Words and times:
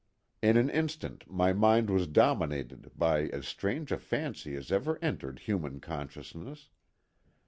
In 0.41 0.57
an 0.57 0.71
instant 0.71 1.29
my 1.29 1.53
mind 1.53 1.91
was 1.91 2.07
dominated 2.07 2.89
by 2.97 3.27
as 3.27 3.47
strange 3.47 3.91
a 3.91 3.99
fancy 3.99 4.55
as 4.55 4.71
ever 4.71 4.97
entered 4.99 5.37
human 5.37 5.79
consciousness. 5.79 6.69